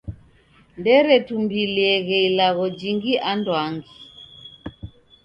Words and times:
Nderetumbulieghe 0.79 2.17
ilagho 2.27 2.65
jingi 2.79 3.13
anduangi. 3.31 3.93